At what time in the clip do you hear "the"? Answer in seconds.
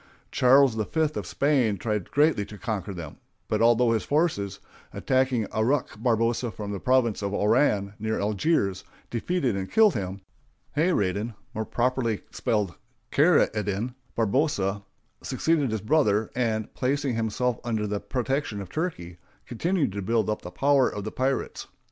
6.71-6.79, 17.85-17.99, 20.41-20.49, 21.03-21.11